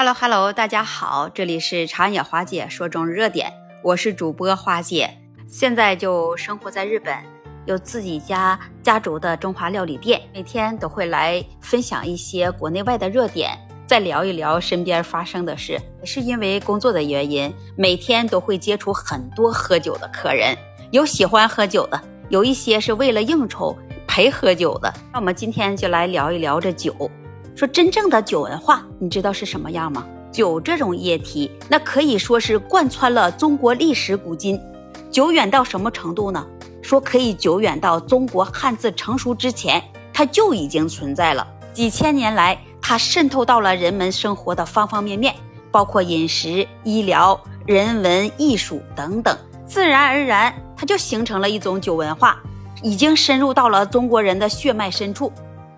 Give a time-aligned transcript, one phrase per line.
[0.00, 3.52] Hello Hello，大家好，这里是长野花姐说中热点，
[3.84, 5.14] 我是主播花姐。
[5.46, 7.14] 现在就生活在日本，
[7.66, 13.50] 有自己家家族的中华料理店，每天都会来分享一些国内外的热点，
[13.86, 15.78] 再聊一聊身边发生的事。
[16.02, 20.56] 是因为工作的原因，每天都会接触很多喝酒的客人，
[20.92, 23.76] 有喜欢喝酒的，有一些是为了应酬
[24.08, 24.90] 陪喝酒的。
[25.12, 27.10] 那我们今天就来聊一聊这酒。
[27.60, 30.06] 说真正的酒文化，你知道是什么样吗？
[30.32, 34.58] 酒这种液体，那可以说是贯穿了中国历史古今。
[35.10, 36.42] 久远到什么程度呢？
[36.80, 41.46] 说可以久远到中国汉字成熟之前，它就已经存在了。
[41.74, 45.34] 几千年来，它渗透到了人们生活的方方面面，
[45.70, 49.36] 包括饮食、医疗、人文、艺术等等。
[49.66, 52.40] 自然而然，它就形成了一种酒文化，
[52.82, 55.30] 已经深入到了中国人的血脉深处，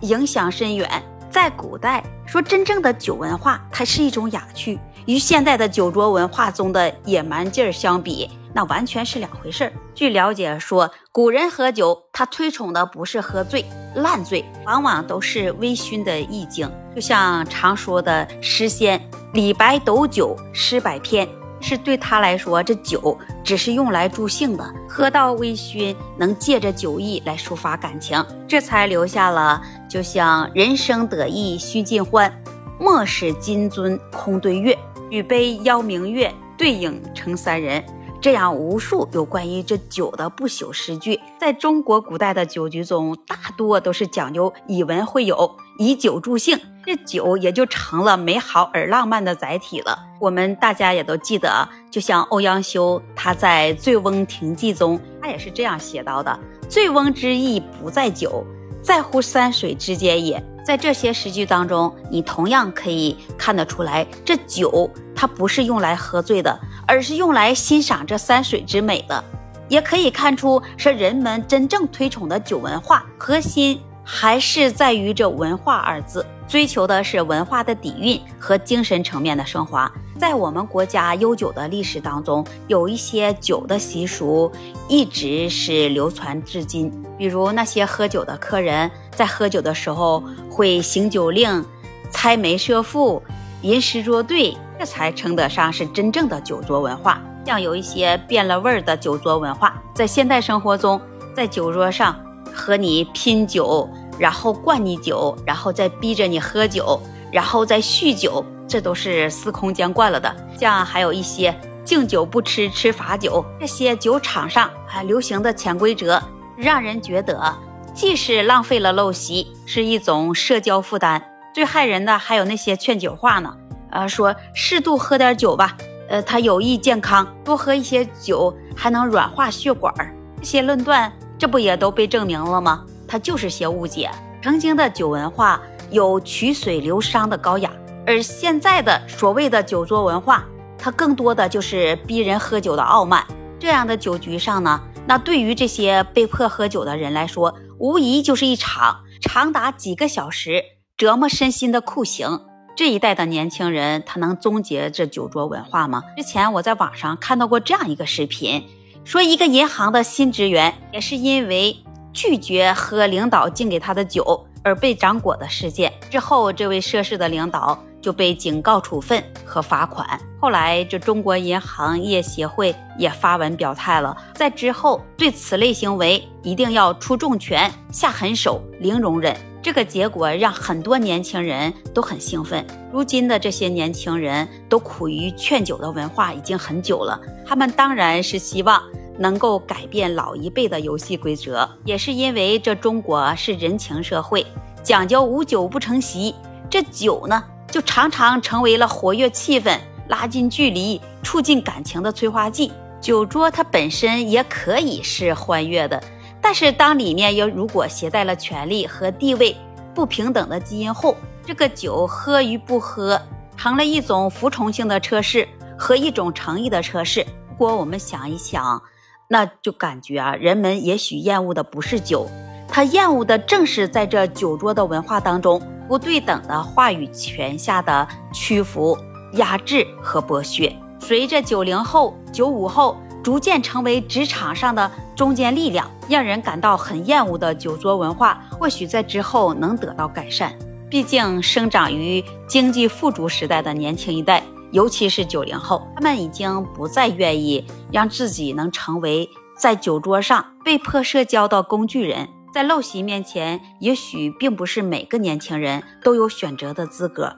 [0.00, 0.90] 影响深远。
[1.38, 9.72] 在古代，说真正的酒文化，它是一种雅趣，与现代的酒桌文化中的野蛮劲儿相比，那完全是两回事儿。
[9.94, 13.64] 据了解，说古人喝酒，他推崇的不是喝醉、
[13.94, 16.68] 烂醉，往往都是微醺的意境。
[16.92, 19.00] 就像常说的诗仙
[19.32, 21.28] 李白斗酒诗百篇。
[21.60, 32.32] 是对他来说，这酒只是用来助兴的，喝到微醺，能借着酒意来抒发感情，这才留下了就像人生得意须尽欢，
[32.78, 34.78] 莫使金樽空对月，
[35.10, 37.82] 举杯邀明月，对影成三人。
[38.20, 49.98] 这样无数有关于这酒的不朽诗句，在中国古代的酒局中，大多都是讲究以文会友，以酒助兴，这酒也就成了美好而浪漫的载体了。
[50.18, 58.42] 我们大家也都记得，就像欧阳修他在《醉翁亭记》中，他也是这样写到的：“醉翁之意不在酒，
[58.80, 69.22] 在乎山水之间也。”在这些诗句当中，你同样可以看得出来，这酒它不是用来喝醉的，而是用来欣赏这山水之美的。
[69.68, 73.78] 也可以看出，是人们真正推崇的酒文化核心
[74.10, 79.92] 还是在于这“文化”二字，追求的是文化的底蕴和精神层面的升华。
[80.18, 84.50] 在我们国家悠久的历史当中，有一些酒的习俗
[84.88, 86.90] 一直是流传至今。
[87.18, 91.62] 比如那些喝酒的客人，在喝酒的时候会行酒令、
[92.10, 93.22] 猜枚设赋、
[93.60, 97.20] 吟诗作对，这才称得上是真正的酒桌文化。
[97.44, 100.98] 像有一些变了味儿的酒桌文化，在现代生活中，
[101.36, 102.18] 在酒桌上
[102.58, 103.88] 和你拼酒，
[104.18, 108.44] 然后灌你酒，然后再逼着你喝酒，然后再酗酒。
[108.66, 116.20] 这都是司空见惯了的，像还有一些敬酒不吃吃罚酒，这些酒场上还流行的潜规则，
[116.56, 117.56] 让人觉得
[117.94, 121.22] 既是浪费了陋习，是一种社交负担。
[121.54, 123.56] 最害人的还有那些劝酒话呢，
[123.90, 125.74] 呃，说适度喝点酒吧，
[126.10, 129.94] 呃，它有益健康，多喝一些酒还能软化血管。
[130.40, 132.84] 这些论断，这不也都被证明了吗？
[133.06, 134.10] 它就是些误解。
[134.42, 135.60] 曾经的酒文化
[135.90, 137.70] 有曲水流觞的高雅。
[138.06, 140.44] 而现在的所谓的酒桌文化，
[140.78, 143.24] 它更多的就是逼人喝酒的傲慢。
[143.58, 150.64] 这样的酒局上呢，那对于这些被迫喝酒的人来说，无疑就是一场长达几个小时
[150.96, 152.40] 折磨身心的酷刑。
[152.76, 156.04] 这一代的年轻人，他能终结这酒桌文化吗？
[156.16, 158.64] 之前我在网上看到过这样一个视频，
[159.04, 161.76] 说一个银行的新职员也是因为
[162.12, 165.92] 拒绝喝领导敬给他的酒而被掌掴的事件。
[166.10, 167.82] 之后，这位涉事的领导。
[168.00, 170.18] 就被警告处分和罚款。
[170.40, 179.36] 后来，这中国银行业协会也发文表态了，在之后对此类行为一定要出重拳、下狠手、零容忍。
[179.60, 182.64] 这个结果让很多年轻人都很兴奋。
[182.92, 188.80] 如今的这些年轻人都苦于劝酒的文化已经很久了，他们当然是希望
[189.18, 194.46] 能够改变老一辈的游戏规则，也是因为这中国是人情社会，
[194.84, 196.32] 讲究无酒不成席。
[196.70, 197.42] 这酒呢？
[197.70, 199.78] 就常常成为了活跃气氛、
[200.08, 202.72] 拉近距离、促进感情的催化剂。
[203.00, 206.02] 酒桌它本身也可以是欢悦的，
[206.40, 209.56] 但是当里面又如果携带了权力和地位
[209.94, 211.14] 不平等的基因后，
[211.46, 213.20] 这个酒喝与不喝
[213.56, 215.46] 成了一种服从性的测试
[215.78, 217.24] 和一种诚意的测试。
[217.50, 218.82] 如果我们想一想，
[219.28, 222.26] 那就感觉啊，人们也许厌恶的不是酒，
[222.66, 225.60] 他厌恶的正是在这酒桌的文化当中。
[225.88, 228.96] 不对等的话语权下的屈服、
[229.32, 230.70] 压制和剥削，
[231.00, 240.52] 随着九零后、九五后逐渐成为职场上的中坚力量，让人感到很厌恶的酒桌文化，或许在之后能得到改善。
[240.90, 244.42] 毕竟生长于经济富足时代的年轻一代，
[244.72, 252.28] 尤其是九零后，他们已经不再愿意让自己能成为在酒桌上被迫社交的工具人。
[252.58, 257.36] 在陋习面前，也许并不是每个年轻人都有选择的资格。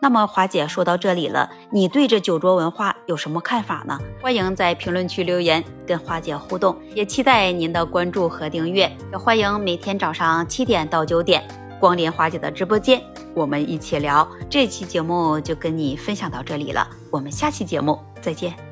[0.00, 3.98] 那么，华姐说到这里了，你对这酒桌文化有什么看法呢？
[4.22, 8.90] 欢迎在评论区留言跟华姐互动，也期待您的关注和订阅。
[9.12, 11.46] 也欢迎每天早上七点到九点
[11.78, 12.98] 光临华姐的直播间，
[13.34, 14.26] 我们一起聊。
[14.48, 18.71] 这期节目就跟你分享到这里了，我们下期节目再见。